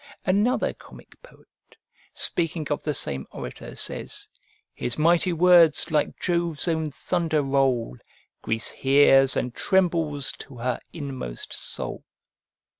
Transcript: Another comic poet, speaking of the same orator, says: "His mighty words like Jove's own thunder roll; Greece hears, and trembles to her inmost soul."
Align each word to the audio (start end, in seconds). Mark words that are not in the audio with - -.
Another 0.25 0.73
comic 0.73 1.21
poet, 1.21 1.47
speaking 2.11 2.67
of 2.71 2.81
the 2.81 2.95
same 2.95 3.27
orator, 3.29 3.75
says: 3.75 4.29
"His 4.73 4.97
mighty 4.97 5.31
words 5.31 5.91
like 5.91 6.19
Jove's 6.19 6.67
own 6.67 6.89
thunder 6.89 7.43
roll; 7.43 7.97
Greece 8.41 8.71
hears, 8.71 9.37
and 9.37 9.53
trembles 9.53 10.31
to 10.39 10.57
her 10.57 10.79
inmost 10.91 11.53
soul." 11.53 12.03